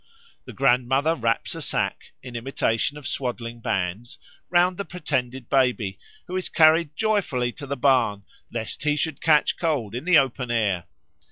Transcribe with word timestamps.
The 0.45 0.53
grandmother 0.53 1.13
wraps 1.13 1.53
a 1.53 1.61
sack, 1.61 2.11
in 2.23 2.35
imitation 2.35 2.97
of 2.97 3.05
swaddling 3.05 3.59
bands, 3.61 4.17
round 4.49 4.77
the 4.77 4.83
pretended 4.83 5.47
baby, 5.47 5.99
who 6.25 6.35
is 6.35 6.49
carried 6.49 6.95
joyfully 6.95 7.51
to 7.51 7.67
the 7.67 7.77
barn, 7.77 8.23
lest 8.51 8.81
he 8.81 8.95
should 8.95 9.21
catch 9.21 9.57
cold 9.57 9.93
in 9.93 10.05
the 10.05 10.17
open 10.17 10.49
air. 10.49 10.85